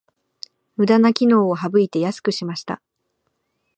[0.77, 2.81] ムダな機能を省いて安くしました